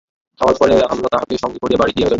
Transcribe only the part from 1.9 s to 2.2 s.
দিয়া গেল।